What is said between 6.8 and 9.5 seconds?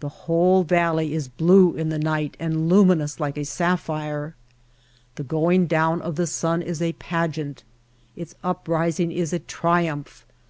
a pageant; its uprising is a